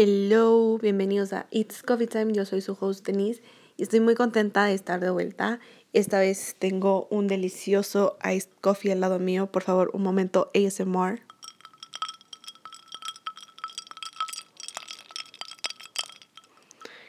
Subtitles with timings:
[0.00, 2.32] Hello, bienvenidos a It's Coffee Time.
[2.32, 3.42] Yo soy su host Denise
[3.76, 5.58] y estoy muy contenta de estar de vuelta.
[5.92, 9.50] Esta vez tengo un delicioso iced coffee al lado mío.
[9.50, 11.20] Por favor, un momento ASMR.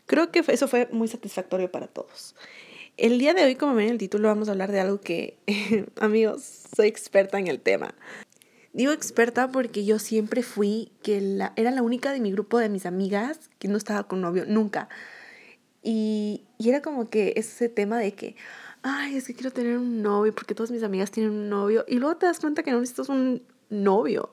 [0.08, 2.34] Creo que eso fue muy satisfactorio para todos.
[2.98, 5.38] El día de hoy, como ven en el título, vamos a hablar de algo que,
[6.02, 6.42] amigos,
[6.76, 7.94] soy experta en el tema.
[8.74, 12.70] Digo experta porque yo siempre fui que la, era la única de mi grupo de
[12.70, 14.90] mis amigas que no estaba con novio, nunca.
[15.82, 18.36] Y, y era como que ese tema de que,
[18.84, 21.84] ay, es que quiero tener un novio porque todas mis amigas tienen un novio.
[21.88, 24.32] Y luego te das cuenta que no necesitas un novio.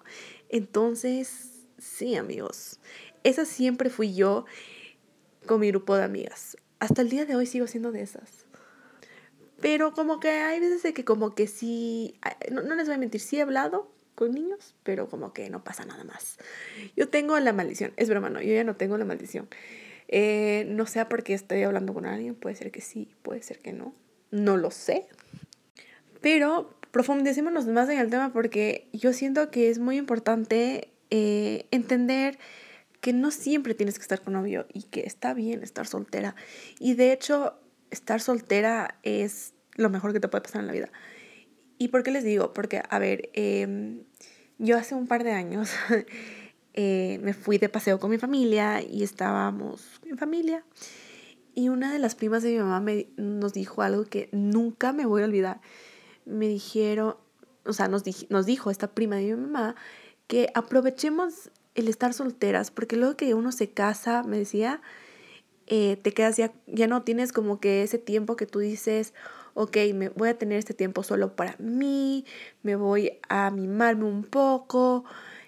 [0.50, 2.78] Entonces, sí, amigos,
[3.24, 4.44] esa siempre fui yo
[5.46, 6.56] con mi grupo de amigas.
[6.78, 8.44] Hasta el día de hoy sigo siendo de esas.
[9.60, 12.18] Pero como que hay veces de que como que sí,
[12.50, 15.62] no, no les voy a mentir, sí he hablado, con niños, pero como que no
[15.62, 16.38] pasa nada más.
[16.96, 19.48] Yo tengo la maldición, es broma, no, yo ya no tengo la maldición.
[20.08, 23.58] Eh, no sé por qué estoy hablando con alguien, puede ser que sí, puede ser
[23.60, 23.94] que no,
[24.32, 25.06] no lo sé.
[26.20, 32.38] Pero profundicémonos más en el tema porque yo siento que es muy importante eh, entender
[33.00, 36.34] que no siempre tienes que estar con novio y que está bien estar soltera.
[36.80, 37.54] Y de hecho,
[37.90, 40.90] estar soltera es lo mejor que te puede pasar en la vida.
[41.78, 42.52] ¿Y por qué les digo?
[42.52, 44.02] Porque, a ver, em,
[44.58, 45.70] yo hace un par de años
[46.74, 50.64] eh, me fui de paseo con mi familia y estábamos en familia.
[51.54, 55.06] Y una de las primas de mi mamá me, nos dijo algo que nunca me
[55.06, 55.60] voy a olvidar.
[56.24, 57.16] Me dijeron,
[57.64, 59.74] o sea, nos, nos dijo esta prima de mi mamá
[60.26, 64.80] que aprovechemos el estar solteras, porque luego que uno se casa, me decía,
[65.66, 69.14] eh, te quedas ya, ya no tienes como que ese tiempo que tú dices,
[69.56, 72.26] ok, me voy a tener este tiempo solo para mí,
[72.62, 75.04] me voy a mimarme un poco,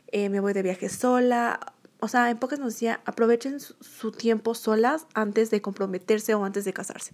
[0.07, 1.75] eh, me voy de viaje sola.
[2.01, 6.65] O sea, en pocas nos decía, aprovechen su, tiempo solas antes de comprometerse o antes
[6.65, 7.13] de casarse.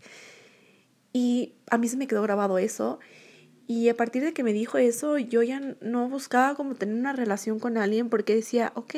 [1.13, 3.01] Y a mí se me quedó grabado eso.
[3.67, 7.13] Y a partir de que me dijo eso, yo ya no buscaba como tener una
[7.13, 8.95] relación con alguien porque decía, ok,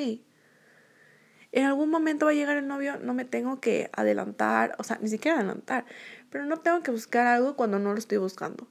[1.53, 4.99] en algún momento va a llegar el novio, no me tengo que adelantar, o sea,
[5.01, 5.85] ni siquiera adelantar,
[6.31, 8.69] pero no tengo que buscar algo cuando no lo estoy buscando.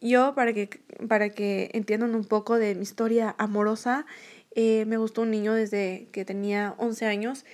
[0.00, 0.68] Yo, para que,
[1.08, 4.06] para que entiendan un poco de mi historia amorosa,
[4.54, 7.44] eh, me gustó un niño desde que tenía 11 años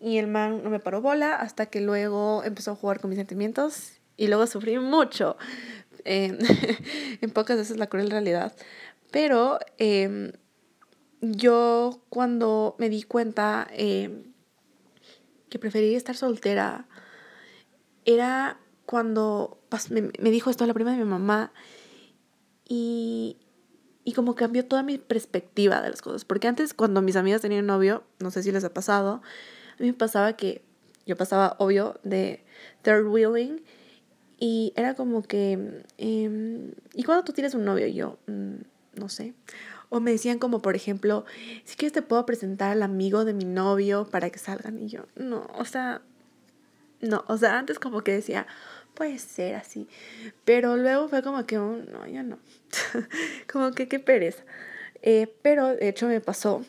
[0.00, 3.18] y el man no me paró bola hasta que luego empezó a jugar con mis
[3.18, 5.36] sentimientos y luego sufrí mucho.
[6.04, 6.38] Eh,
[7.20, 8.54] en pocas veces la cruel realidad.
[9.10, 10.32] Pero em,
[11.20, 14.32] yo cuando me di cuenta em,
[15.48, 16.86] que prefería estar soltera,
[18.04, 21.52] era cuando me, dijo esto la prima de mi mamá
[22.66, 23.36] y,
[24.04, 26.24] y como cambió toda mi perspectiva de las cosas.
[26.24, 29.22] Porque antes cuando mis amigas tenían novio, no sé si les ha pasado,
[29.78, 30.62] a mí me pasaba que
[31.06, 32.44] yo pasaba, obvio, de
[32.82, 33.62] third wheeling
[34.38, 37.86] y era como que, em, ¿y cuando tú tienes un novio?
[37.88, 38.56] yo, mm,
[38.94, 39.34] no sé.
[39.90, 41.24] O me decían como, por ejemplo,
[41.64, 44.78] si quieres te puedo presentar al amigo de mi novio para que salgan.
[44.78, 46.02] Y yo, no, o sea,
[47.00, 48.46] no, o sea, antes como que decía,
[48.94, 49.88] puede ser así.
[50.44, 52.38] Pero luego fue como que, no, ya no.
[53.52, 54.42] como que qué pereza.
[55.02, 56.64] Eh, pero de hecho me pasó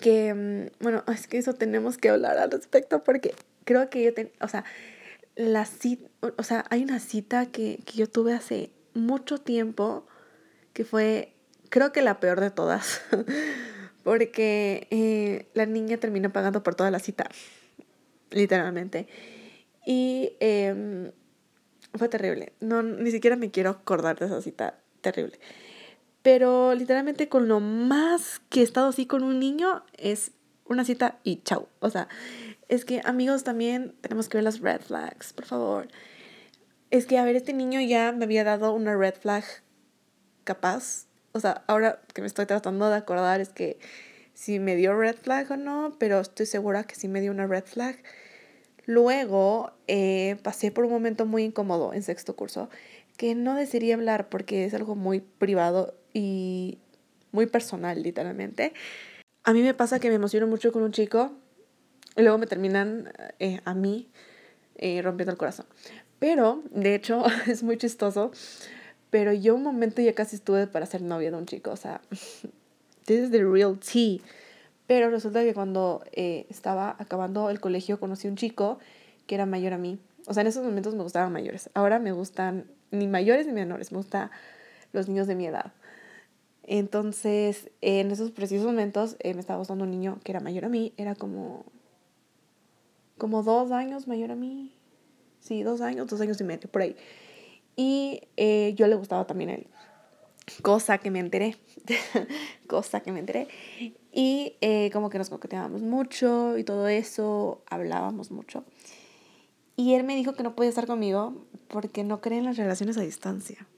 [0.00, 4.14] que, mm, bueno, es que eso tenemos que hablar al respecto porque creo que yo,
[4.14, 4.64] ten, o sea,
[5.36, 10.06] la cita, o sea, hay una cita que, que yo tuve hace mucho tiempo
[10.72, 11.34] que fue
[11.68, 13.02] creo que la peor de todas,
[14.04, 17.28] porque eh, la niña termina pagando por toda la cita,
[18.30, 19.06] literalmente.
[19.86, 21.12] Y em,
[21.94, 22.52] fue terrible.
[22.60, 25.38] No, ni siquiera me quiero acordar de esa cita terrible.
[26.22, 30.32] Pero literalmente con lo más que he estado así con un niño es
[30.66, 31.68] una cita y chau.
[31.80, 32.08] O sea,
[32.68, 35.88] es que amigos también tenemos que ver las red flags, por favor.
[36.90, 39.44] Es que, a ver, este niño ya me había dado una red flag
[40.44, 41.07] capaz
[41.38, 43.78] o sea, ahora que me estoy tratando de acordar es que
[44.34, 47.46] si me dio red flag o no, pero estoy segura que sí me dio una
[47.46, 47.96] red flag.
[48.86, 52.70] Luego eh, pasé por un momento muy incómodo en sexto curso
[53.16, 56.78] que no desearía hablar porque es algo muy privado y
[57.30, 58.72] muy personal, literalmente.
[59.44, 61.32] A mí me pasa que me emociono mucho con un chico
[62.16, 64.08] y luego me terminan eh, a mí
[64.76, 65.66] eh, rompiendo el corazón.
[66.18, 68.32] Pero, de hecho, es muy chistoso
[69.10, 72.00] pero yo un momento ya casi estuve para ser novia de un chico, o sea,
[73.06, 74.20] this is the real tea.
[74.86, 78.78] Pero resulta que cuando eh, estaba acabando el colegio conocí un chico
[79.26, 79.98] que era mayor a mí.
[80.26, 81.68] O sea, en esos momentos me gustaban mayores.
[81.74, 84.30] Ahora me gustan ni mayores ni menores, me gustan
[84.92, 85.72] los niños de mi edad.
[86.62, 90.68] Entonces, en esos precisos momentos eh, me estaba gustando un niño que era mayor a
[90.68, 91.64] mí, era como,
[93.16, 94.72] como dos años mayor a mí.
[95.40, 96.96] Sí, dos años, dos años y medio, por ahí.
[97.78, 99.68] Y eh, yo le gustaba también a él.
[100.62, 101.56] Cosa que me enteré.
[102.66, 103.46] cosa que me enteré.
[104.12, 108.64] Y eh, como que nos coqueteábamos mucho y todo eso, hablábamos mucho.
[109.76, 112.98] Y él me dijo que no podía estar conmigo porque no cree en las relaciones
[112.98, 113.68] a distancia.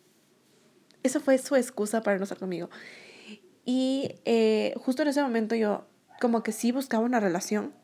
[1.03, 2.71] Esa fue su excusa para no estar conmigo.
[3.67, 5.85] Y eh, justo en ese momento yo
[6.23, 7.75] como que sí buscaba una relación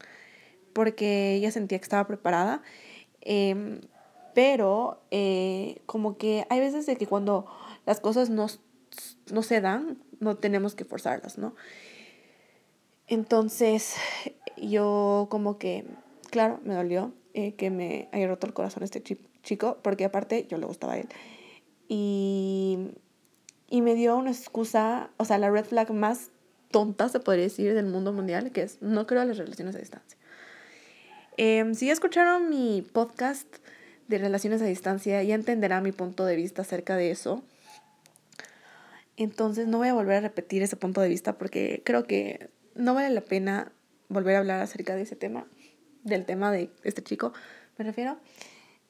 [0.73, 2.63] porque ella sentía que estaba preparada.
[3.21, 3.83] Em,
[4.37, 7.47] pero eh, como que hay veces de que cuando
[7.87, 8.49] las cosas no,
[9.33, 11.55] no se dan, no tenemos que forzarlas, ¿no?
[13.07, 13.95] Entonces
[14.59, 15.87] yo como que,
[16.31, 19.03] claro, me dolió eh, que me haya roto el corazón este
[19.43, 21.09] chico, porque aparte yo le gustaba a él.
[21.89, 22.91] Y,
[23.71, 26.29] y me dio una excusa, o sea, la red flag más
[26.71, 29.79] tonta, se podría decir, del mundo mundial, que es no creo en las relaciones a
[29.79, 30.19] distancia.
[31.39, 33.47] Eh, si ya escucharon mi podcast
[34.09, 37.43] de relaciones a distancia, ya entenderá mi punto de vista acerca de eso.
[39.17, 42.95] Entonces no voy a volver a repetir ese punto de vista porque creo que no
[42.95, 43.73] vale la pena
[44.09, 45.47] volver a hablar acerca de ese tema
[46.07, 47.33] del tema de este chico,
[47.77, 48.17] me refiero.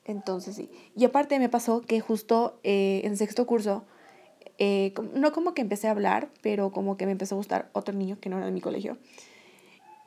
[0.04, 0.70] Entonces sí.
[0.94, 3.84] Y aparte me pasó que justo eh, en sexto curso,
[4.58, 7.94] eh, no como que empecé a hablar, pero como que me empezó a gustar otro
[7.94, 8.98] niño que no era de mi colegio.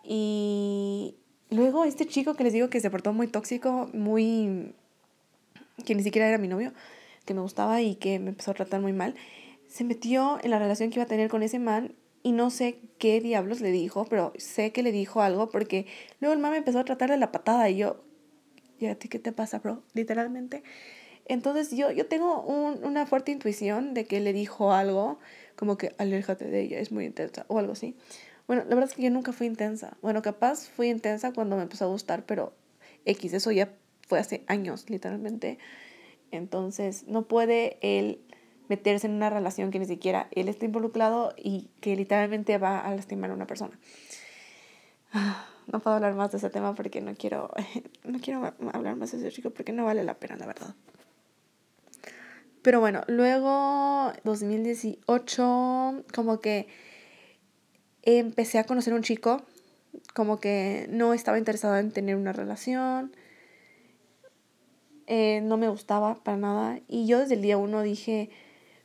[0.04, 1.16] Y
[1.50, 4.74] luego este chico que les digo que se portó muy tóxico, muy...
[5.80, 6.74] que ni siquiera era mi novio,
[7.26, 9.16] que me gustaba y que me empezó a tratar muy mal,
[9.68, 12.80] se metió en la relación que iba a tener con ese man y no sé
[12.98, 15.86] qué diablos le dijo, pero sé que le dijo algo porque
[16.20, 18.04] luego el mame empezó a tratar de la patada y yo,
[18.80, 19.84] ¿y a ti qué te pasa, bro?
[19.94, 20.64] Literalmente.
[21.26, 25.20] Entonces yo, yo tengo un, una fuerte intuición de que le dijo algo,
[25.56, 27.96] como que aléjate de ella, es muy intensa o algo así.
[28.48, 29.96] Bueno, la verdad es que yo nunca fui intensa.
[30.02, 32.54] Bueno, capaz fui intensa cuando me empezó a gustar, pero
[33.06, 33.72] X, eso ya
[34.10, 35.60] fue hace años, literalmente.
[36.32, 38.20] Entonces, no puede él
[38.68, 42.94] meterse en una relación que ni siquiera él está involucrado y que literalmente va a
[42.94, 43.80] lastimar a una persona.
[45.72, 47.52] No puedo hablar más de ese tema porque no quiero,
[48.04, 50.74] no quiero hablar más de ese chico porque no vale la pena, la verdad.
[52.64, 56.68] Pero bueno, luego 2018 como que
[58.02, 59.44] empecé a conocer a un chico,
[60.16, 63.12] como que no estaba interesada en tener una relación,
[65.12, 68.30] eh, no me gustaba para nada y yo desde el día uno dije,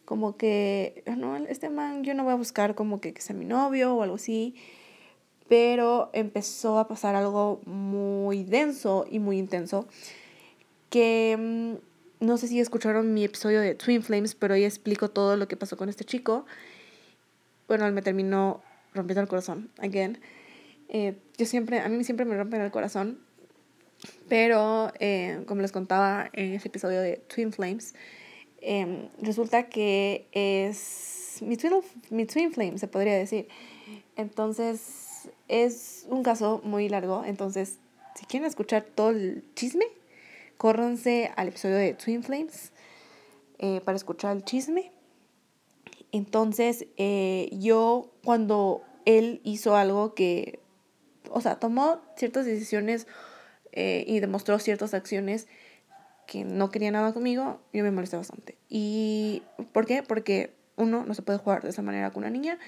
[0.06, 3.44] como que, no, este man yo no voy a buscar como que, que sea mi
[3.44, 4.54] novio o algo así,
[5.50, 9.86] pero empezó a pasar algo muy denso y muy intenso,
[10.88, 15.36] que mm, no sé si escucharon mi episodio de Twin Flames, pero ahí explico todo
[15.36, 16.46] lo que pasó con este chico.
[17.68, 18.62] Bueno, él me terminó
[18.94, 20.18] rompiendo el corazón, again.
[20.88, 23.18] Eh, yo siempre, a mí siempre me rompen el corazón,
[24.28, 27.94] pero eh, como les contaba en ese episodio de Twin Flames,
[28.66, 33.46] Em, resulta que es mi twin, mi twin flame, se podría decir.
[34.16, 37.24] Entonces, es un caso muy largo.
[37.26, 37.78] Entonces,
[38.14, 39.84] si quieren escuchar todo el chisme,
[40.56, 42.72] córranse al episodio de Twin Flames
[43.58, 44.92] eh, para escuchar el chisme.
[46.10, 50.60] Entonces, eh, yo cuando él hizo algo que,
[51.28, 53.06] o sea, tomó ciertas decisiones
[53.76, 55.48] eh, y demostró ciertas acciones
[56.26, 58.56] que no quería nada conmigo, yo me molesté bastante.
[58.68, 60.02] ¿Y por qué?
[60.02, 62.58] Porque uno, no se puede jugar de esa manera con una niña.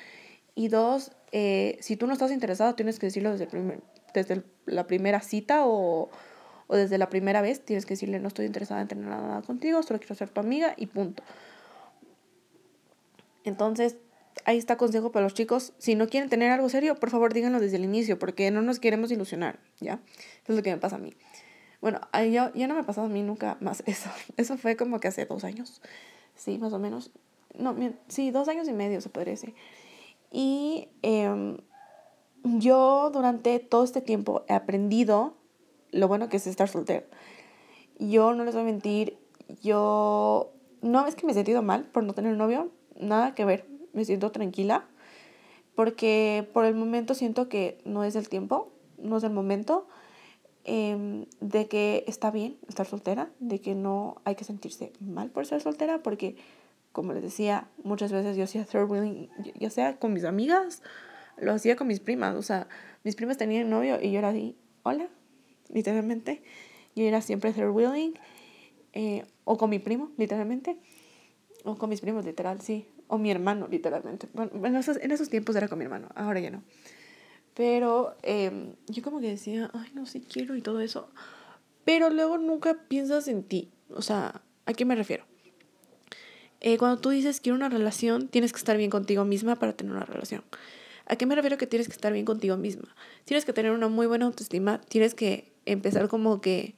[0.57, 3.81] Y dos, eh, si tú no estás interesado, tienes que decirlo desde, primer,
[4.15, 6.11] desde la primera cita o,
[6.67, 7.65] o, desde la primera vez.
[7.65, 10.75] Tienes que decirle, no estoy interesada en tener nada contigo, solo quiero ser tu amiga
[10.77, 11.23] y punto.
[13.45, 13.97] Entonces,
[14.45, 15.73] ahí está consejo para los chicos.
[15.79, 18.79] Si no quieren tener algo serio, por favor díganlo desde el inicio, porque no nos
[18.79, 20.01] queremos ilusionar, ¿ya?
[20.43, 21.15] Eso es lo que me pasa a mí.
[21.81, 24.11] Bueno, ya, ya no me ha pasado a mí nunca más eso.
[24.37, 25.81] Eso fue como que hace dos años.
[26.35, 27.11] Sí, más o menos.
[27.59, 27.75] No,
[28.09, 29.55] sí, dos años y medio se podría decir.
[30.31, 31.59] Y em,
[32.43, 35.37] yo durante todo este tiempo he aprendido
[35.93, 37.07] lo bueno que es estar soltero.
[37.99, 39.19] Yo no les voy a mentir,
[39.63, 40.53] yo
[40.83, 43.67] no es que me he sentido mal por no tener novio, nada que ver,
[43.97, 44.87] me siento tranquila
[45.75, 49.89] porque por el momento siento que no es el tiempo, no es el momento
[50.69, 55.47] Em, de que está bien estar soltera, de que no hay que sentirse mal por
[55.47, 56.35] ser soltera, porque,
[56.91, 59.29] como les decía, muchas veces yo hacía third wheeling,
[59.61, 60.83] ya sea con mis amigas,
[61.37, 62.67] lo hacía con mis primas, o sea,
[63.05, 65.09] mis primas tenían novio y yo era así, hola,
[65.69, 66.43] literalmente,
[66.97, 68.15] yo era siempre third wheeling,
[68.93, 70.81] eh, o con mi primo, literalmente,
[71.63, 74.29] o con mis primos, literal, sí, o mi hermano, literalmente.
[74.33, 76.63] Bueno, en esos, en esos tiempos era con mi hermano, ahora ya no.
[77.55, 81.09] Pero em, yo como que decía, ay, no, sí quiero y todo eso.
[81.85, 83.71] Pero luego nunca piensas en ti.
[83.91, 85.25] O sea, ¿a qué me refiero?
[86.61, 89.93] Eh, cuando tú dices quiero una relación, tienes que estar bien contigo misma para tener
[89.93, 90.43] una relación.
[91.07, 92.95] ¿A qué me refiero que tienes que estar bien contigo misma?
[93.25, 96.75] Tienes que tener una muy buena autoestima, tienes que empezar como que,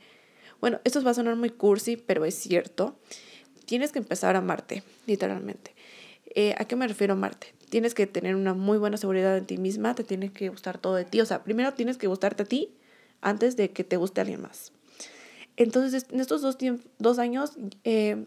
[0.60, 2.98] bueno, esto va a sonar muy cursi, pero es cierto.
[3.64, 5.74] Tienes que empezar a amarte, literalmente.
[6.34, 7.58] Eh, ¿A qué me refiero a amarte?
[7.68, 10.94] tienes que tener una muy buena seguridad en ti misma, te tiene que gustar todo
[10.94, 11.20] de ti.
[11.20, 12.74] O sea, primero tienes que gustarte a ti
[13.20, 14.72] antes de que te guste alguien más.
[15.56, 16.56] Entonces, en estos dos,
[16.98, 17.52] dos años,
[17.84, 18.26] eh,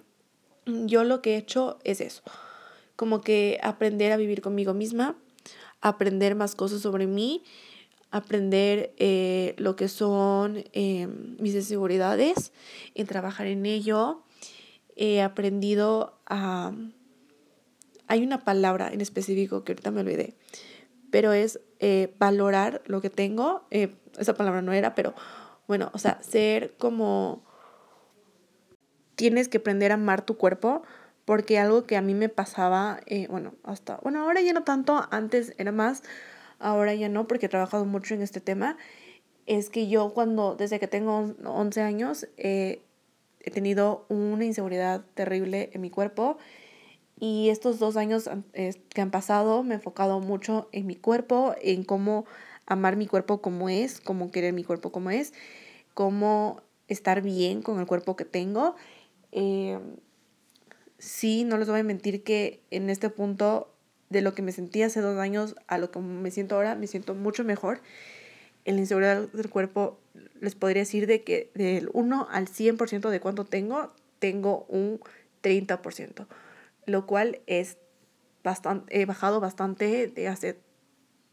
[0.65, 2.21] yo lo que he hecho es eso.
[2.95, 5.15] Como que aprender a vivir conmigo misma,
[5.79, 7.43] aprender más cosas sobre mí,
[8.11, 12.51] aprender eh, lo que son mis inseguridades,
[12.93, 14.23] en trabajar en ello.
[14.97, 16.73] He aprendido a
[18.11, 20.35] hay una palabra en específico que ahorita me olvidé,
[21.11, 23.65] pero es eh, valorar lo que tengo.
[23.71, 25.15] Eh, esa palabra no era, pero
[25.65, 27.41] bueno, o sea, ser como...
[29.15, 30.83] Tienes que aprender a amar tu cuerpo
[31.23, 35.07] porque algo que a mí me pasaba, eh, bueno, hasta, bueno, ahora ya no tanto,
[35.09, 36.03] antes era más,
[36.59, 38.75] ahora ya no, porque he trabajado mucho en este tema,
[39.45, 42.81] es que yo cuando, desde que tengo 11 años, he
[43.53, 46.37] tenido una inseguridad terrible en mi cuerpo
[47.21, 51.83] y estos dos años que han pasado me he enfocado mucho en mi cuerpo, en
[51.83, 52.25] cómo
[52.65, 55.31] amar mi cuerpo como es, cómo querer mi cuerpo como es,
[55.93, 58.75] cómo estar bien con el cuerpo que tengo.
[59.31, 59.77] Eh,
[60.97, 63.71] sí, no les voy a mentir que en este punto
[64.09, 66.87] de lo que me sentí hace dos años a lo que me siento ahora, me
[66.87, 67.81] siento mucho mejor.
[68.65, 69.99] En la inseguridad del cuerpo
[70.39, 74.99] les podría decir de que del 1 al 100% de cuánto tengo, tengo un
[75.43, 76.25] 30%
[76.85, 77.77] lo cual es
[78.43, 80.59] bastante, he bajado bastante de hace,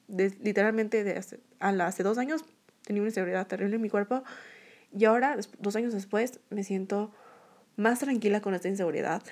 [0.09, 2.45] literalmente de hace, hace dos años
[2.85, 4.23] tenía una inseguridad terrible en mi cuerpo
[4.97, 7.13] y ahora, dos años después, me siento
[7.77, 9.23] más tranquila con esta inseguridad.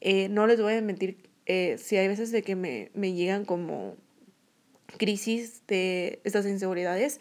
[0.00, 3.44] Eh, no les voy a mentir, eh, si hay veces de que me, me llegan
[3.44, 3.96] como
[4.98, 7.20] crisis de estas inseguridades,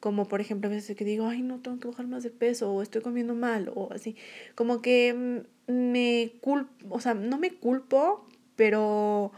[0.00, 2.72] como por ejemplo a veces que digo, ay, no, tengo que bajar más de peso,
[2.72, 4.16] o estoy comiendo mal, o así,
[4.54, 8.26] como que me culpo, o sea, no me culpo,
[8.56, 9.32] pero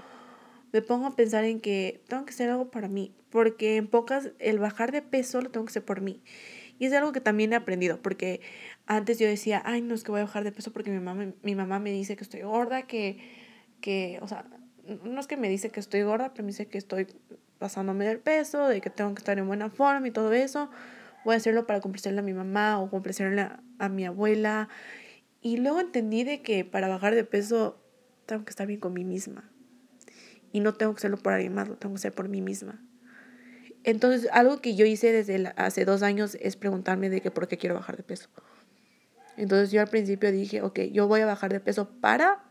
[0.72, 4.30] me pongo a pensar en que tengo que hacer algo para mí, porque en pocas,
[4.38, 6.20] el bajar de peso lo tengo que hacer por mí.
[6.78, 8.40] Y es algo que también he aprendido, porque
[8.86, 11.32] antes yo decía, ay, no es que voy a bajar de peso porque mi mamá,
[11.42, 13.18] mi mamá me dice que estoy gorda, que,
[13.82, 14.46] que, o sea,
[15.04, 17.06] no es que me dice que estoy gorda, pero me dice que estoy
[17.60, 20.70] pasándome del peso, de que tengo que estar en buena forma y todo eso.
[21.24, 23.48] Voy a hacerlo para complacerle a mi mamá o complacerle
[23.78, 24.68] a, mi abuela.
[25.42, 27.78] Y luego entendí de que para bajar de peso
[28.26, 29.48] tengo que estar bien con mí misma.
[30.52, 32.82] Y no tengo que hacerlo por alguien más, lo tengo que hacer por mí misma.
[33.84, 37.58] Entonces, algo que yo hice desde hace dos años es preguntarme de que por qué
[37.58, 38.28] quiero bajar de peso.
[39.36, 42.42] Entonces yo al principio dije, ok, yo voy a bajar de peso para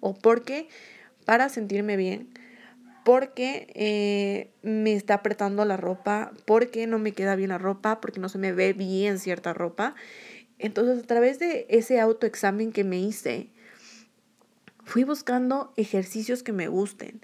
[0.00, 0.68] o porque,
[1.24, 2.30] para sentirme bien,
[3.10, 8.20] porque eh, me está apretando la ropa, porque no me queda bien la ropa, porque
[8.20, 9.96] no se me ve bien cierta ropa.
[10.60, 13.48] Entonces, a través de ese autoexamen que me hice,
[14.84, 17.20] fui buscando ejercicios que me gusten.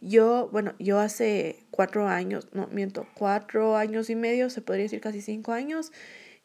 [0.00, 5.02] Yo, bueno, yo hace cuatro años, no miento, cuatro años y medio, se podría decir
[5.02, 5.92] casi cinco años,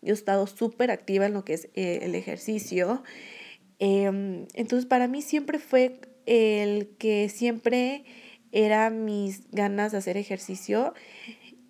[0.01, 3.03] yo he estado súper activa en lo que es eh, el ejercicio.
[3.79, 8.03] Em, entonces, para mí siempre fue el que siempre
[8.51, 10.93] era mis ganas de hacer ejercicio.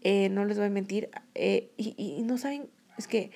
[0.02, 1.10] Eh, no les voy a mentir.
[1.36, 3.32] Eh, y, y, no saben, es que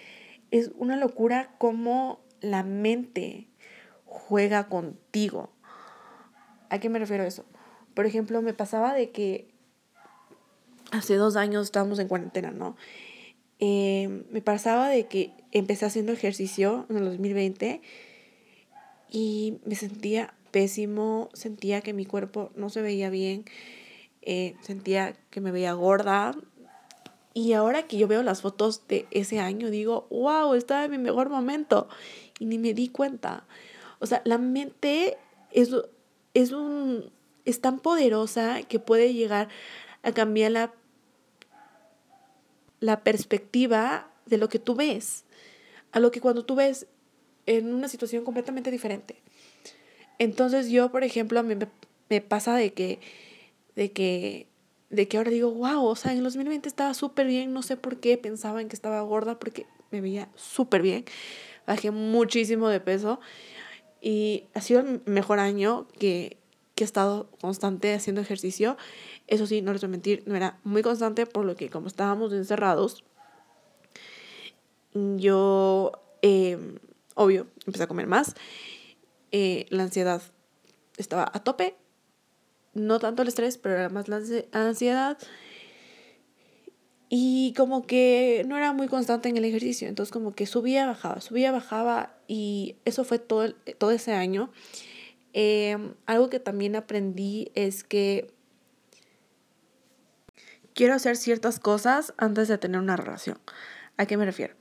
[0.51, 3.47] es una locura cómo la mente
[4.05, 5.49] juega contigo.
[6.69, 7.45] ¿A qué me refiero a eso?
[7.93, 9.47] Por ejemplo, me pasaba de que
[10.91, 12.75] hace dos años estábamos en cuarentena, ¿no?
[13.59, 17.81] Eh, me pasaba de que empecé haciendo ejercicio en el 2020
[19.09, 23.43] y me sentía pésimo, sentía que mi cuerpo no se veía bien,
[24.21, 26.33] eh, sentía que me veía gorda.
[27.33, 30.97] Y ahora que yo veo las fotos de ese año, digo, wow, estaba en mi
[30.97, 31.89] mejor momento.
[32.39, 33.45] Y ni me di cuenta.
[34.00, 35.17] O sea, la mente
[35.51, 35.75] es,
[36.33, 37.12] es, un,
[37.43, 39.50] es tan poderosa que puede llegar
[40.03, 40.74] a cambiar la,
[42.79, 45.25] la perspectiva de lo que tú ves.
[45.91, 46.88] A lo que cuando tú ves
[47.45, 49.21] en una situación completamente diferente.
[50.19, 51.57] Entonces yo, por ejemplo, me,
[52.10, 53.00] me pasa de que,
[53.75, 54.48] de que,
[54.89, 57.77] de que ahora digo, wow, o sea, en el 2020 estaba súper bien, no sé
[57.77, 61.05] por qué pensaba en que estaba gorda porque me veía súper bien,
[61.67, 63.19] bajé muchísimo de peso
[64.01, 66.38] y ha sido el mejor año que,
[66.75, 68.77] que he estado constante haciendo ejercicio.
[69.27, 71.88] Eso sí, no les voy a mentir, no era muy constante, por lo que como
[71.88, 73.03] estábamos encerrados,
[74.93, 75.91] yo,
[76.22, 76.77] em,
[77.15, 78.36] obvio, empecé a comer más.
[79.32, 80.22] Eh, la ansiedad
[80.98, 81.75] estaba a tope.
[82.74, 85.17] No tanto el estrés, pero era más la ansiedad.
[87.10, 89.88] Y como que no era muy constante en el ejercicio.
[89.88, 92.17] Entonces como que subía, bajaba, subía, bajaba.
[92.27, 94.51] Y eso fue todo, todo ese año.
[95.34, 98.34] Em, algo que también aprendí es que
[100.74, 103.39] quiero hacer ciertas cosas antes de tener una relación.
[103.98, 104.55] ¿A qué me refiero?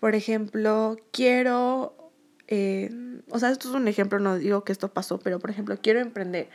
[0.00, 2.05] Por ejemplo, quiero,
[2.48, 2.90] eh,
[3.30, 6.00] o sea, esto es un ejemplo, no digo que esto pasó, pero por ejemplo, quiero
[6.00, 6.48] emprender.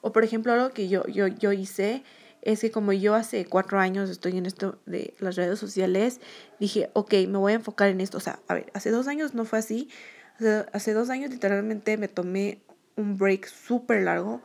[0.00, 2.02] O por ejemplo, algo que yo, yo, yo hice
[2.42, 6.20] es que como yo hace cuatro años estoy en esto de las redes sociales,
[6.58, 8.18] dije, ok, me voy a enfocar en esto.
[8.18, 9.88] O sea, a ver, hace dos años no fue así.
[10.36, 12.60] Hace, hace dos años literalmente me tomé
[12.96, 14.42] un break súper largo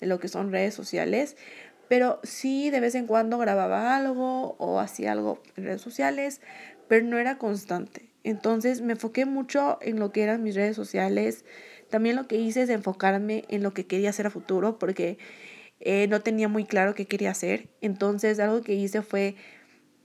[0.00, 1.36] de lo que son redes sociales,
[1.88, 6.40] pero sí de vez en cuando grababa algo o hacía algo en redes sociales,
[6.88, 8.09] pero no era constante.
[8.24, 11.44] Entonces me enfoqué mucho en lo que eran mis redes sociales.
[11.88, 15.18] También lo que hice es enfocarme en lo que quería hacer a futuro porque
[15.80, 17.68] eh, no tenía muy claro qué quería hacer.
[17.80, 19.36] Entonces algo que hice fue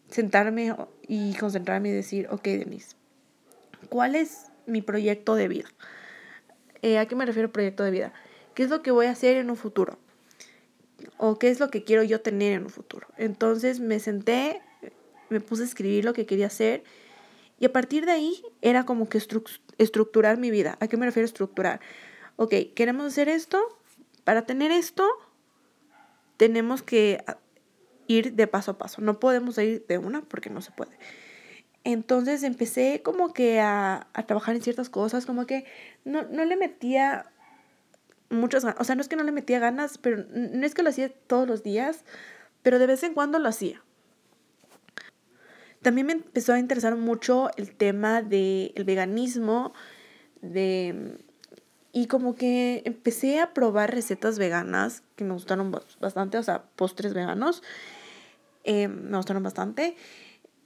[0.10, 0.76] sentarme
[1.08, 2.96] y concentrarme y decir, ok, Denise,
[3.90, 5.66] ¿cuál es mi proyecto de vida?
[6.82, 8.14] Eh, ¿A qué me refiero proyecto de vida?
[8.54, 10.00] ¿Qué es lo que voy a hacer en un futuro?
[11.18, 13.08] ¿O qué es lo que quiero yo tener en un futuro?
[13.18, 14.62] Entonces me senté
[15.30, 16.84] me puse a escribir lo que quería hacer
[17.60, 19.18] y a partir de ahí era como que
[19.78, 20.78] estructurar mi vida.
[20.80, 21.80] ¿A qué me refiero estructurar?
[22.36, 23.60] Ok, queremos hacer esto.
[24.24, 25.08] Para tener esto,
[26.38, 27.24] tenemos que
[28.08, 29.02] ir de paso a paso.
[29.02, 30.98] No podemos ir de una porque no se puede.
[31.84, 35.66] Entonces empecé como que a, a trabajar en ciertas cosas, como que
[36.04, 37.32] no, no le metía
[38.30, 38.82] muchas ganas.
[38.82, 41.10] O sea, no es que no le metía ganas, pero no es que lo hacía
[41.10, 42.04] todos los días,
[42.64, 43.85] pero de vez en cuando lo hacía.
[45.86, 49.72] También me empezó a interesar mucho el tema del veganismo,
[50.42, 51.20] de,
[51.92, 55.72] y como que empecé a probar recetas veganas que me gustaron
[56.02, 57.62] bastante, o sea, postres veganos,
[58.64, 59.96] eh, me gustaron bastante.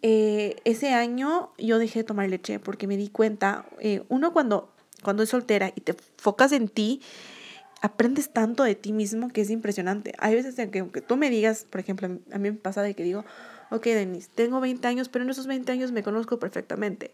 [0.04, 4.74] Eh, ese año yo dejé de tomar leche porque me di cuenta, eh, uno cuando,
[5.04, 7.02] cuando es soltera y te enfocas en ti,
[7.82, 10.14] aprendes tanto de ti mismo que es impresionante.
[10.18, 12.96] Hay veces en que aunque tú me digas, por ejemplo, a mí me pasa de
[12.96, 13.26] que digo,
[13.72, 17.14] ok, Denise, tengo 20 años, pero en esos 20 años me conozco perfectamente.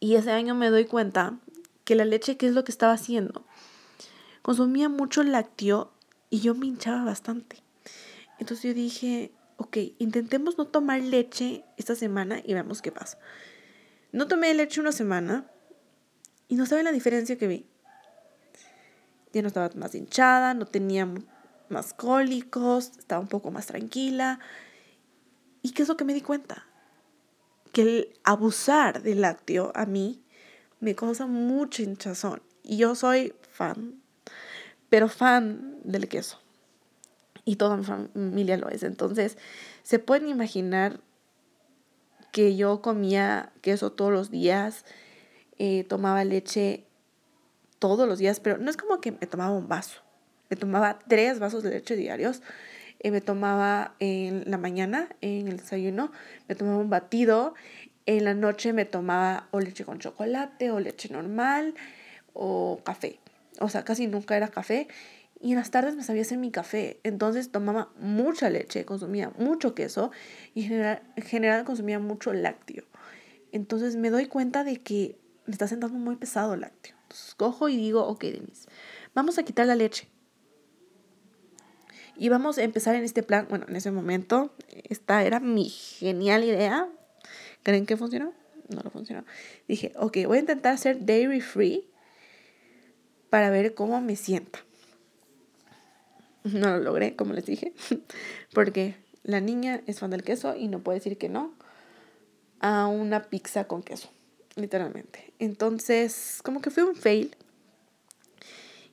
[0.00, 1.38] Y ese año me doy cuenta
[1.84, 3.44] que la leche, ¿qué es lo que estaba haciendo?
[4.42, 5.92] Consumía mucho lácteo
[6.30, 7.62] y yo me hinchaba bastante.
[8.38, 13.18] Entonces yo dije, ok, intentemos no tomar leche esta semana y veamos qué pasa.
[14.12, 15.50] No tomé leche una semana
[16.48, 17.66] y no saben la diferencia que vi.
[19.32, 21.08] Ya no estaba más hinchada, no tenía
[21.68, 24.38] más cólicos, estaba un poco más tranquila.
[25.66, 26.64] ¿Y qué es lo que me di cuenta?
[27.72, 30.22] Que el abusar del lácteo a mí
[30.78, 32.40] me causa mucha hinchazón.
[32.62, 34.00] Y yo soy fan,
[34.90, 36.38] pero fan del queso.
[37.44, 38.84] Y toda mi familia lo es.
[38.84, 39.38] Entonces,
[39.82, 41.00] se pueden imaginar
[42.30, 44.84] que yo comía queso todos los días,
[45.58, 46.84] eh, tomaba leche
[47.80, 50.00] todos los días, pero no es como que me tomaba un vaso.
[50.48, 52.40] Me tomaba tres vasos de leche diarios
[53.00, 56.12] eh, me tomaba en la mañana, en el desayuno,
[56.48, 57.54] me tomaba un batido,
[58.06, 61.74] en la noche me tomaba o leche con chocolate o leche normal
[62.32, 63.18] o café.
[63.60, 64.88] O sea, casi nunca era café.
[65.40, 66.98] Y en las tardes me sabía hacer mi café.
[67.02, 70.10] Entonces tomaba mucha leche, consumía mucho queso
[70.54, 72.84] y en general, en general consumía mucho lácteo.
[73.52, 76.96] Entonces me doy cuenta de que me está sentando muy pesado el lácteo.
[77.02, 78.68] Entonces cojo y digo, ok, Denise,
[79.14, 80.08] vamos a quitar la leche.
[82.16, 83.46] Y vamos a empezar en este plan.
[83.48, 84.54] Bueno, en ese momento,
[84.88, 86.88] esta era mi genial idea.
[87.62, 88.32] ¿Creen que funcionó?
[88.68, 89.24] No lo funcionó.
[89.68, 91.88] Dije, ok, voy a intentar hacer dairy free
[93.30, 94.60] para ver cómo me sienta.
[96.44, 97.74] No lo logré, como les dije,
[98.54, 101.52] porque la niña es fan del queso y no puede decir que no
[102.60, 104.08] a una pizza con queso,
[104.54, 105.32] literalmente.
[105.38, 107.34] Entonces, como que fue un fail.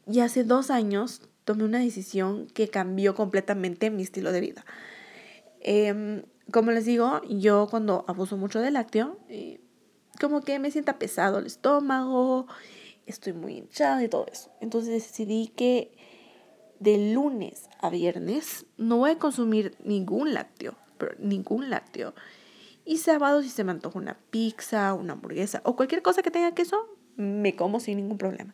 [0.05, 4.65] Y hace dos años tomé una decisión que cambió completamente mi estilo de vida.
[5.61, 9.61] Em, como les digo, yo cuando abuso mucho de lácteo, eh,
[10.19, 12.47] como que me sienta pesado el estómago,
[13.05, 14.51] estoy muy hinchada y todo eso.
[14.61, 15.95] Entonces decidí que
[16.79, 22.13] de lunes a viernes no voy a consumir ningún lácteo, pero ningún lácteo.
[22.85, 26.53] Y sábado si se me antoja una pizza, una hamburguesa o cualquier cosa que tenga
[26.53, 26.77] queso,
[27.15, 28.53] me como sin ningún problema.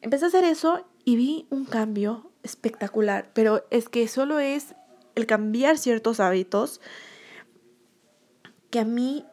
[0.00, 4.74] Empecé a hacer eso y vi un cambio espectacular, pero es que solo es
[5.14, 6.82] el cambiar ciertos hábitos
[8.68, 9.24] que a mí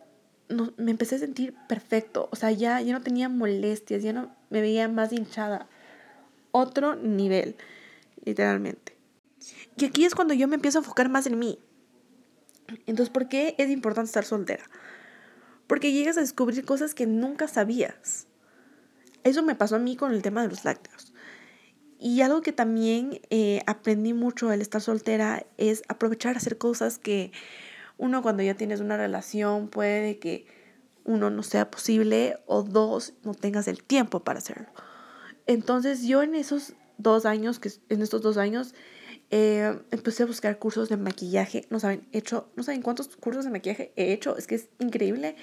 [0.47, 4.33] no, me empecé a sentir perfecto, o sea, ya, ya no tenía molestias, ya no
[4.49, 5.67] me veía más hinchada,
[6.51, 7.57] otro nivel,
[8.23, 8.95] literalmente.
[9.75, 11.59] Y aquí es cuando yo me empiezo a enfocar más en mí.
[12.85, 14.63] Entonces, ¿por qué es importante estar soltera?
[15.67, 18.27] Porque llegas a descubrir cosas que nunca sabías.
[19.25, 21.11] Eso me pasó a mí con el tema de los lácteos.
[22.05, 27.31] Y algo que también eh, aprendí mucho al estar soltera es aprovechar hacer cosas que
[27.97, 30.45] uno cuando ya tienes una relación puede que
[31.03, 34.67] uno no sea posible o dos no tengas el tiempo para hacerlo.
[35.47, 38.75] Entonces yo en esos dos años, que en estos dos años,
[39.31, 41.65] eh, empecé a buscar cursos de maquillaje.
[41.71, 44.37] No saben, hecho, no saben cuántos cursos de maquillaje he hecho.
[44.37, 45.37] Es que es increíble.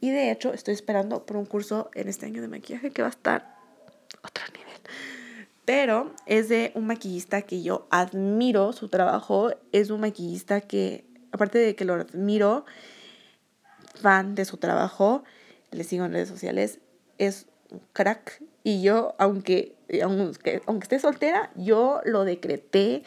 [0.00, 3.08] Y de hecho, estoy esperando por un curso en este año de maquillaje que va
[3.08, 3.56] a estar
[4.24, 5.21] otro nivel.
[5.74, 9.54] Pero es de un maquillista que yo admiro su trabajo.
[9.72, 12.66] Es un maquillista que, aparte de que lo admiro,
[13.94, 15.24] fan de su trabajo,
[15.70, 16.80] le sigo en redes sociales,
[17.16, 18.42] es un crack.
[18.62, 23.02] Y yo, aunque, aunque, aunque esté soltera, yo lo decreté,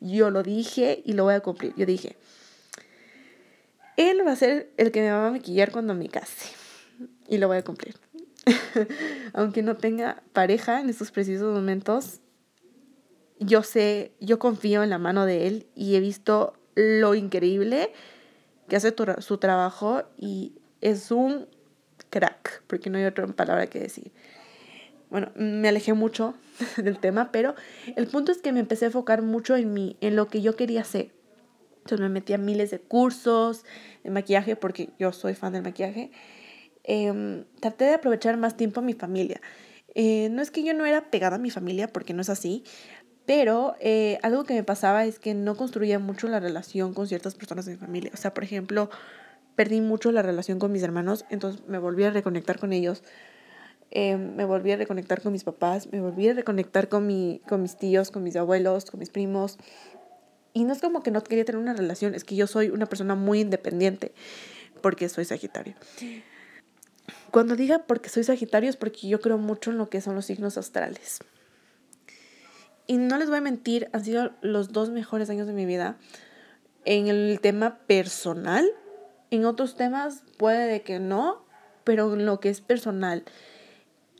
[0.00, 1.74] yo lo dije y lo voy a cumplir.
[1.76, 2.16] Yo dije,
[3.98, 6.48] él va a ser el que me va a maquillar cuando me case.
[7.28, 7.94] Y lo voy a cumplir.
[9.32, 12.20] Aunque no tenga pareja en estos precisos momentos,
[13.38, 17.92] yo sé, yo confío en la mano de él y he visto lo increíble
[18.68, 21.48] que hace su trabajo y es un
[22.10, 24.12] crack, porque no hay otra palabra que decir.
[25.10, 26.34] Bueno, me alejé mucho
[26.76, 27.54] del tema, pero
[27.96, 30.56] el punto es que me empecé a enfocar mucho en mí, en lo que yo
[30.56, 31.12] quería hacer.
[31.78, 33.64] Entonces me metí a miles de cursos
[34.02, 36.10] de maquillaje porque yo soy fan del maquillaje.
[36.86, 39.40] Em, traté de aprovechar más tiempo a mi familia.
[39.94, 42.62] Eh, no es que yo no era pegada a mi familia porque no es así,
[43.26, 47.34] pero eh, algo que me pasaba es que no construía mucho la relación con ciertas
[47.34, 48.12] personas de mi familia.
[48.14, 48.88] O sea, por ejemplo,
[49.56, 53.02] perdí mucho la relación con mis hermanos, entonces me volví a reconectar con ellos.
[53.90, 57.62] Em, me volví a reconectar con mis papás, me volví a reconectar con, mi, con
[57.62, 59.58] mis tíos, con mis abuelos, con mis primos,
[60.52, 62.86] y no es como que no quería tener una relación, es que yo soy una
[62.86, 64.12] persona muy independiente
[64.80, 65.74] porque soy Sagitario.
[67.30, 70.26] Cuando diga porque soy Sagitario es porque yo creo mucho en lo que son los
[70.26, 71.20] signos astrales.
[72.86, 75.96] Y no les voy a mentir, han sido los dos mejores años de mi vida
[76.84, 78.66] en el tema personal.
[79.30, 81.44] En otros temas puede de que no,
[81.84, 83.24] pero en lo que es personal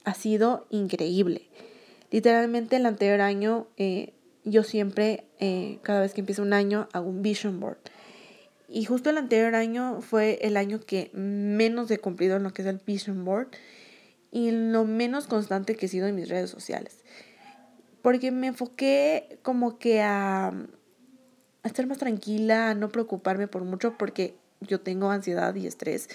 [0.04, 1.48] ha sido increíble.
[2.10, 4.14] Literalmente el anterior año eh,
[4.44, 7.78] yo siempre, eh, cada vez que empiezo un año, hago un vision board.
[8.68, 12.62] Y justo el anterior año fue el año que menos he cumplido en lo que
[12.62, 13.48] es el vision board
[14.33, 17.05] y lo menos constante que he sido en mis redes sociales.
[18.02, 23.96] Porque me enfoqué como que a, a estar más tranquila, a no preocuparme por mucho
[23.96, 26.09] porque yo tengo ansiedad y estrés.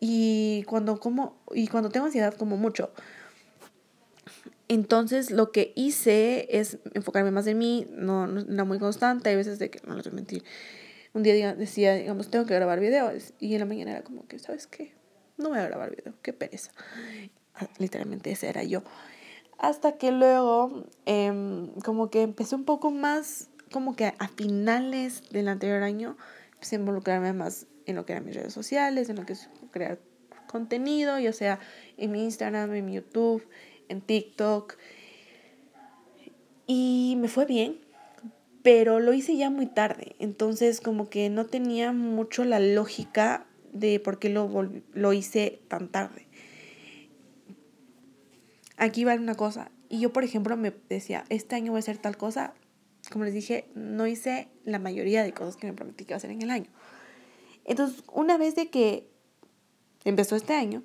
[0.00, 2.90] Y cuando como y cuando tengo ansiedad como mucho.
[4.68, 9.36] Entonces lo que hice es enfocarme más en mí, no, no era muy constante, hay
[9.36, 10.44] veces de que, no les voy a mentir,
[11.12, 14.38] un día decía, digamos, tengo que grabar videos y en la mañana era como que,
[14.38, 14.94] ¿sabes qué?
[15.36, 16.70] No voy a grabar video, qué pereza.
[17.54, 18.82] Ah, literalmente ese era yo.
[19.58, 25.48] Hasta que luego, em, como que empecé un poco más, como que a finales del
[25.48, 26.16] anterior año,
[26.52, 29.50] empecé a involucrarme más en lo que eran mis redes sociales, en lo que es
[29.70, 29.98] crear
[30.46, 31.58] contenido, ya sea
[31.96, 33.46] en mi Instagram, en mi YouTube,
[33.88, 34.76] en TikTok.
[36.66, 37.80] Y me fue bien,
[38.62, 40.16] pero lo hice ya muy tarde.
[40.18, 44.48] Entonces como que no tenía mucho la lógica de por qué lo,
[44.92, 46.26] lo hice tan tarde.
[48.76, 49.70] Aquí va una cosa.
[49.88, 52.54] Y yo, por ejemplo, me decía, este año voy a hacer tal cosa.
[53.12, 56.18] Como les dije, no hice la mayoría de cosas que me prometí que iba a
[56.18, 56.70] hacer en el año.
[57.64, 59.10] Entonces, una vez de que
[60.04, 60.82] empezó este año,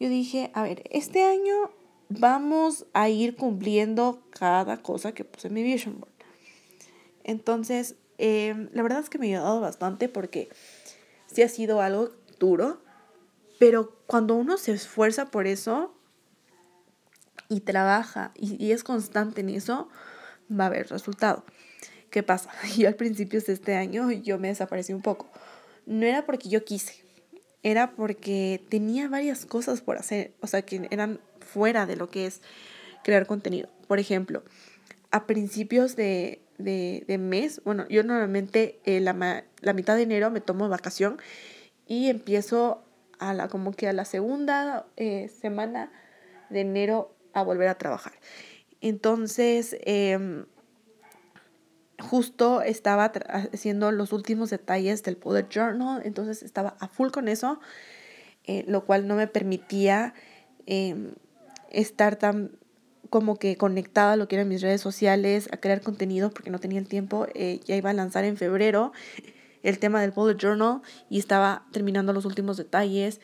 [0.00, 1.70] yo dije, a ver, este año
[2.08, 6.15] vamos a ir cumpliendo cada cosa que puse en mi vision board.
[7.26, 10.48] Entonces, em, la verdad es que me ha ayudado bastante porque
[11.26, 12.80] sí ha sido algo duro,
[13.58, 15.92] pero cuando uno se esfuerza por eso
[17.48, 19.88] y trabaja y, y es constante en eso,
[20.48, 21.44] va a haber resultado.
[22.10, 22.50] ¿Qué pasa?
[22.78, 25.28] Yo al principio de este año yo me desaparecí un poco.
[25.84, 26.94] No era porque yo quise,
[27.62, 32.26] era porque tenía varias cosas por hacer, o sea, que eran fuera de lo que
[32.26, 32.40] es
[33.04, 33.68] crear contenido.
[33.86, 34.42] Por ejemplo,
[35.10, 40.68] a principios de, mes, bueno, yo normalmente eh, la, la, mitad de enero me tomo
[40.68, 41.18] vacación
[41.86, 42.82] y empiezo
[43.18, 45.90] a la, como que a la segunda eh, semana
[46.50, 48.12] de enero a volver a trabajar.
[48.80, 50.46] Entonces, em,
[51.98, 53.04] justo estaba
[53.52, 57.60] haciendo los últimos detalles del bullet journal, entonces estaba a full con eso,
[58.44, 60.14] eh, lo cual no me permitía
[60.66, 61.14] em,
[61.70, 62.58] estar tan
[63.16, 66.58] como que conectada a lo que eran mis redes sociales, a crear contenido porque no
[66.58, 67.26] tenía el tiempo.
[67.32, 68.92] Eh, ya iba a lanzar en febrero
[69.62, 73.22] el tema del bullet journal y estaba terminando los últimos detalles,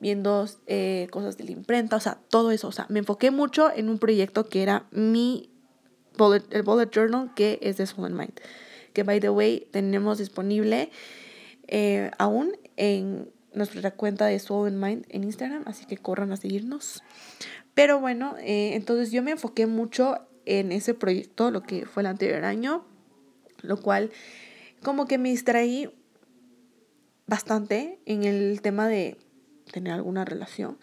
[0.00, 2.68] viendo eh, cosas de la imprenta, o sea, todo eso.
[2.68, 5.50] O sea, me enfoqué mucho en un proyecto que era mi
[6.16, 8.40] bullet, el bullet journal que es de Soul Mind.
[8.94, 10.90] Que, by the way, tenemos disponible
[11.68, 17.02] eh, aún en nuestra cuenta de Soul Mind en Instagram, así que corran a seguirnos.
[17.74, 22.06] Pero bueno, eh, entonces yo me enfoqué mucho en ese proyecto, lo que fue el
[22.06, 22.84] anterior año,
[23.62, 24.10] lo cual
[24.82, 25.90] como que me distraí
[27.26, 29.16] bastante en el tema de
[29.72, 30.78] tener alguna relación.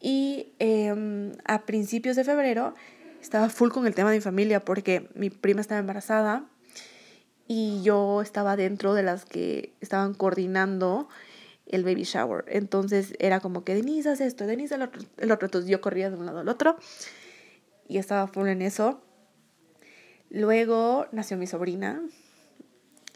[0.00, 2.74] Y em, a principios de febrero
[3.20, 6.46] estaba full con el tema de mi familia porque mi prima estaba embarazada
[7.46, 11.08] y yo estaba dentro de las que estaban coordinando
[11.70, 12.44] el baby shower.
[12.48, 15.46] Entonces era como que Denise hace esto, Denise el otro, el otro.
[15.46, 16.76] Entonces yo corría de un lado al otro
[17.88, 19.00] y estaba full en eso.
[20.30, 22.02] Luego nació mi sobrina,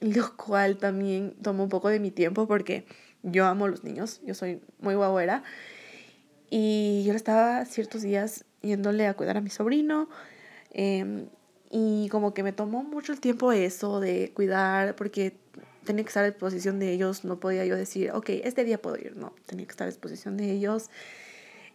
[0.01, 2.87] lo cual también tomó un poco de mi tiempo porque
[3.23, 5.43] yo amo los niños, yo soy muy guaguera.
[6.51, 10.09] Y yo estaba ciertos días yéndole a cuidar a mi sobrino.
[10.71, 11.29] Em,
[11.71, 15.37] y como que me tomó mucho el tiempo eso de cuidar, porque
[15.85, 18.97] tenía que estar a disposición de ellos, no podía yo decir, ok, este día puedo
[18.97, 20.91] ir, no, tenía que estar a disposición de ellos.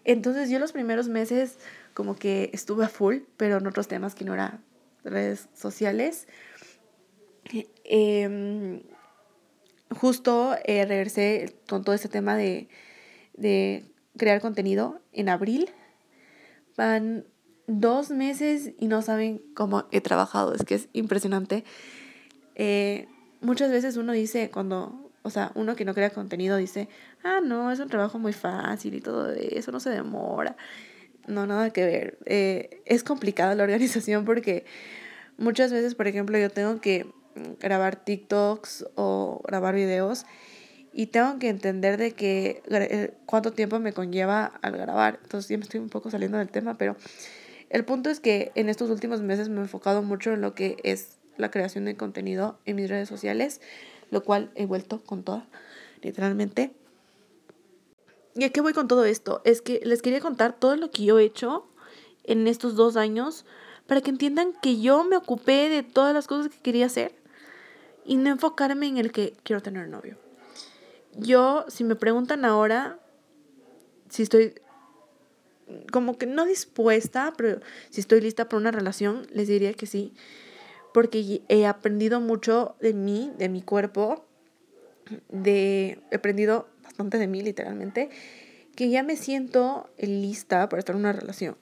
[0.03, 1.57] Entonces yo los primeros meses
[1.93, 4.63] como que estuve a full, pero en otros temas que no eran
[5.03, 6.27] redes sociales.
[7.83, 8.81] Em,
[9.89, 12.69] justo eh, regresé con todo este tema de,
[13.33, 13.85] de
[14.17, 15.69] crear contenido en abril.
[16.77, 17.25] Van
[17.67, 21.63] dos meses y no saben cómo he trabajado, es que es impresionante.
[22.55, 23.07] Eh,
[23.41, 26.89] muchas veces uno dice cuando, o sea, uno que no crea contenido dice,
[27.23, 30.55] ah, no, es un trabajo muy fácil y todo eso, no se demora.
[31.27, 32.17] No, nada que ver.
[32.25, 34.65] Eh, es complicada la organización porque
[35.37, 37.07] muchas veces, por ejemplo, yo tengo que
[37.59, 40.25] grabar TikToks o grabar videos
[40.91, 45.19] y tengo que entender de que eh, cuánto tiempo me conlleva al grabar.
[45.23, 46.95] Entonces ya me estoy un poco saliendo del tema, pero
[47.69, 50.77] el punto es que en estos últimos meses me he enfocado mucho en lo que
[50.83, 53.61] es la creación de contenido en mis redes sociales,
[54.11, 55.47] lo cual he vuelto con toda,
[56.01, 56.73] literalmente.
[58.35, 59.41] ¿Y a qué voy con todo esto?
[59.45, 61.67] Es que les quería contar todo lo que yo he hecho
[62.23, 63.45] en estos dos años
[63.87, 67.15] para que entiendan que yo me ocupé de todas las cosas que quería hacer
[68.05, 70.17] y no enfocarme en el que quiero tener novio.
[71.17, 72.99] Yo, si me preguntan ahora
[74.09, 74.55] si estoy
[75.91, 80.13] como que no dispuesta, pero si estoy lista para una relación, les diría que sí
[80.93, 84.25] porque he aprendido mucho de mí, de mi cuerpo,
[85.29, 88.09] de, he aprendido bastante de mí literalmente,
[88.75, 91.57] que ya me siento lista para estar en una relación.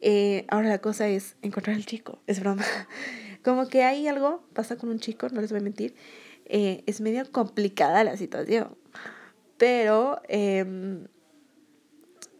[0.00, 2.64] Eh, ahora la cosa es encontrar al chico, es broma.
[3.42, 5.94] Como que hay algo, pasa con un chico, no les voy a mentir,
[6.46, 8.76] eh, es medio complicada la situación,
[9.58, 11.06] pero em,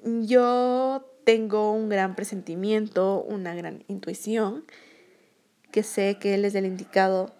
[0.02, 4.64] yo tengo un gran presentimiento, una gran intuición
[5.74, 7.34] que sé que Él es el indicado,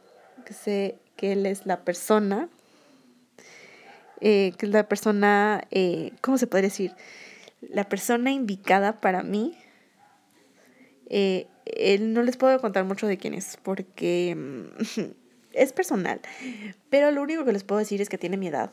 [0.45, 2.49] que sé que Él es la persona,
[4.21, 6.97] eh, que es la persona, eh, ¿cómo se podría decir?
[7.61, 9.57] La persona indicada para mí.
[11.09, 11.47] Eh,
[12.01, 15.03] no les puedo contar mucho de quién es, porque mm,
[15.53, 16.21] es personal,
[16.91, 18.73] pero lo único que les puedo decir es que tiene mi edad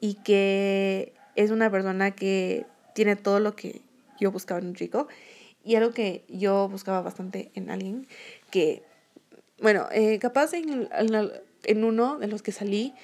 [0.00, 3.82] y que es una persona que tiene todo lo que
[4.18, 5.06] yo buscaba en un chico
[5.64, 8.06] y algo que yo buscaba bastante en alguien
[8.50, 8.82] que,
[9.60, 10.88] bueno, eh, capaz en,
[11.64, 12.94] en, uno de los que salí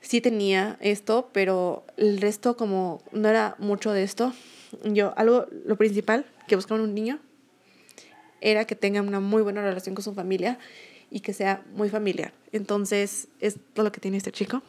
[0.00, 4.32] sí tenía esto, pero el resto como no era mucho de esto.
[4.84, 7.20] Yo, algo, lo principal que buscaba en un niño
[8.40, 10.58] era que tenga una muy buena relación con su familia
[11.10, 12.32] y que sea muy familiar.
[12.52, 14.62] Entonces, es todo lo que tiene este chico.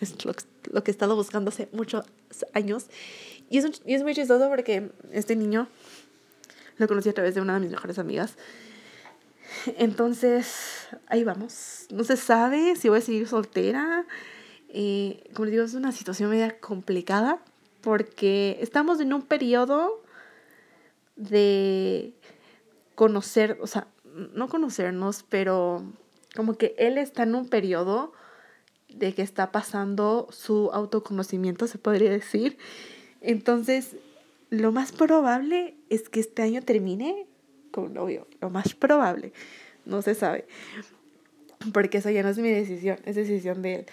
[0.00, 0.34] Es lo,
[0.70, 2.04] lo que he estado buscando hace muchos
[2.52, 2.86] años.
[3.50, 5.68] Y es, y es muy chistoso porque este niño
[6.78, 8.36] lo conocí a través de una de mis mejores amigas.
[9.78, 11.86] Entonces, ahí vamos.
[11.90, 14.06] No se sabe si voy a seguir soltera.
[14.68, 17.40] Eh, como les digo, es una situación media complicada
[17.80, 20.02] porque estamos en un periodo
[21.16, 22.12] de
[22.94, 23.88] conocer, o sea,
[24.34, 25.84] no conocernos, pero
[26.36, 28.12] como que él está en un periodo
[28.88, 32.58] de que está pasando su autoconocimiento, se podría decir.
[33.20, 33.96] Entonces,
[34.50, 37.26] lo más probable es que este año termine
[37.70, 38.26] con un novio.
[38.40, 39.32] Lo más probable.
[39.84, 40.46] No se sabe.
[41.72, 43.86] Porque eso ya no es mi decisión, es decisión de él.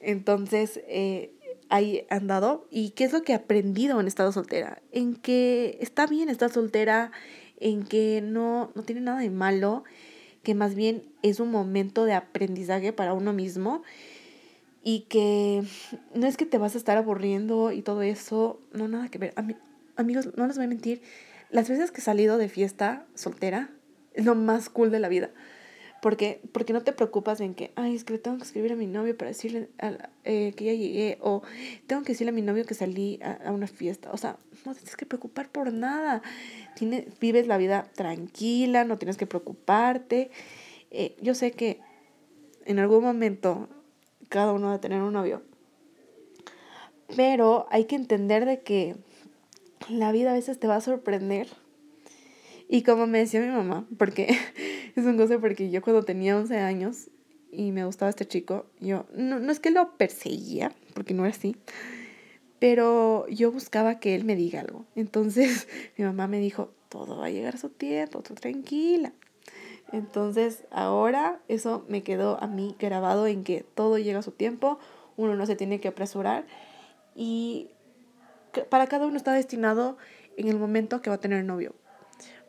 [0.00, 1.32] Entonces, eh,
[1.68, 2.66] ahí han dado.
[2.70, 4.82] ¿Y qué es lo que he aprendido en estado soltera?
[4.92, 7.10] En que está bien estar soltera,
[7.58, 9.84] en que no, no tiene nada de malo,
[10.42, 13.82] que más bien es un momento de aprendizaje para uno mismo
[14.82, 15.62] y que
[16.14, 19.34] no es que te vas a estar aburriendo y todo eso, no, nada que ver.
[20.00, 21.02] Amigos, no les voy a mentir,
[21.50, 23.70] las veces que he salido de fiesta soltera
[24.14, 25.30] es lo más cool de la vida.
[26.00, 28.86] Porque, porque no te preocupas en que, ay, es que tengo que escribir a mi
[28.86, 29.68] novio para decirle
[30.24, 31.42] eh, que ya llegué, o
[31.86, 34.10] tengo que decirle a mi novio que salí a, una fiesta.
[34.10, 36.22] O sea, no tienes que preocupar por nada.
[37.20, 40.30] Vives la vida tranquila, no tienes que preocuparte.
[40.90, 41.80] Eh, yo sé que
[42.64, 43.68] en algún momento
[44.30, 45.42] cada uno va a tener un novio,
[47.14, 48.96] pero hay que entender de que
[49.88, 51.48] la vida a veces te va a sorprender.
[52.68, 54.36] Y como me decía mi mamá, porque
[54.96, 57.10] es un goce porque yo cuando tenía 11 años
[57.50, 61.34] y me gustaba este chico, yo no, no es que lo perseguía, porque no era
[61.34, 61.56] así,
[62.60, 64.84] pero yo buscaba que él me diga algo.
[64.94, 65.66] Entonces
[65.96, 69.12] mi mamá me dijo, todo va a llegar a su tiempo, tú tranquila.
[69.92, 74.78] Entonces ahora eso me quedó a mí grabado en que todo llega a su tiempo,
[75.16, 76.46] uno no se tiene que apresurar
[77.16, 77.70] y
[78.68, 79.96] para cada uno está destinado
[80.36, 81.74] en el momento que va a tener novio.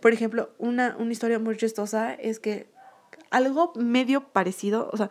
[0.02, 2.68] Por ejemplo, una, una historia muy chistosa es que
[3.30, 5.10] algo medio parecido, o sea,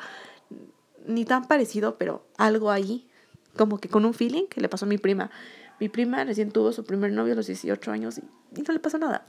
[1.06, 3.08] ni tan parecido, pero algo ahí,
[3.56, 5.30] como que con un feeling que le pasó a mi prima.
[5.80, 8.98] Mi prima recién tuvo su primer novio a los 18 años y, no le pasó
[8.98, 9.26] nada.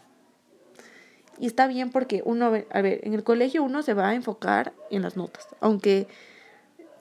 [1.39, 4.73] Y está bien porque uno, a ver, en el colegio uno se va a enfocar
[4.91, 5.47] en las notas.
[5.59, 6.07] Aunque,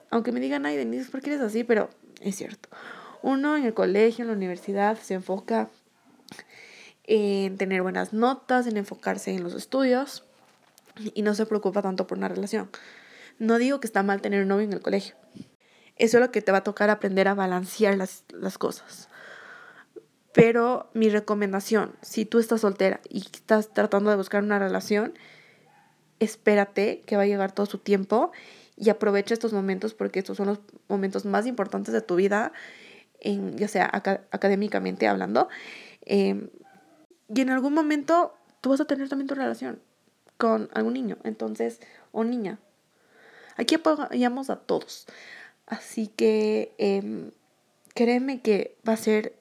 [0.09, 1.63] aunque me digan, ay, Denise, ¿por qué eres así?
[1.63, 1.89] Pero
[2.21, 2.69] es cierto.
[3.23, 5.69] Uno en el colegio, en la universidad, se enfoca
[7.03, 10.23] en tener buenas notas, en enfocarse en los estudios
[11.13, 12.69] y no se preocupa tanto por una relación.
[13.39, 15.15] No digo que está mal tener un novio en el colegio.
[15.97, 19.09] Eso es lo que te va a tocar aprender a balancear las, las cosas.
[20.33, 25.13] Pero mi recomendación, si tú estás soltera y estás tratando de buscar una relación,
[26.19, 28.31] espérate que va a llegar todo su tiempo
[28.77, 32.53] y aprovecha estos momentos porque estos son los momentos más importantes de tu vida,
[33.21, 35.47] en, ya sea académicamente hablando.
[36.01, 36.49] Em,
[37.33, 39.81] y en algún momento tú vas a tener también tu relación
[40.37, 41.79] con algún niño, entonces,
[42.11, 42.59] o niña.
[43.57, 45.05] Aquí apoyamos a todos.
[45.67, 47.31] Así que eh,
[47.93, 49.35] créeme que va a ser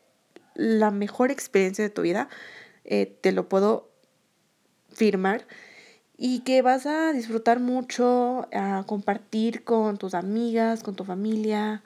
[0.54, 2.28] la mejor experiencia de tu vida.
[2.84, 3.90] Eh, te lo puedo
[4.92, 5.46] firmar.
[6.16, 11.82] Y que vas a disfrutar mucho, a compartir con tus amigas, con tu familia,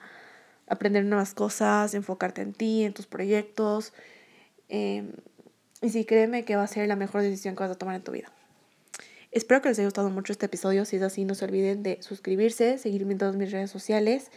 [0.67, 3.93] aprender nuevas cosas, enfocarte en ti, en tus proyectos.
[4.69, 5.11] Eh,
[5.81, 8.03] y sí, créeme que va a ser la mejor decisión que vas a tomar en
[8.03, 8.31] tu vida.
[9.31, 10.85] Espero que les haya gustado mucho este episodio.
[10.85, 14.31] Si es así, no se olviden de suscribirse, seguirme en todas mis redes sociales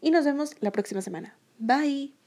[0.00, 1.36] y nos vemos la próxima semana.
[1.58, 2.25] Bye.